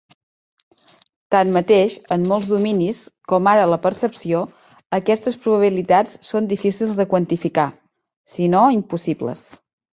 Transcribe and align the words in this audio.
Tanmateix, 1.35 1.97
en 2.15 2.25
molts 2.31 2.49
dominis, 2.53 3.03
com 3.33 3.51
ara 3.53 3.67
la 3.73 3.79
percepció, 3.85 4.41
aquestes 5.01 5.39
probabilitats 5.45 6.19
són 6.33 6.51
difícils 6.57 6.99
de 7.03 7.09
quantificar, 7.15 7.71
sinó 8.39 8.67
impossibles. 8.81 9.49